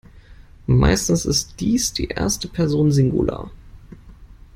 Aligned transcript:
Meistens 0.65 1.25
ist 1.25 1.59
dies 1.59 1.93
die 1.93 2.07
erste 2.07 2.47
Person 2.47 2.91
Singular. 2.91 3.51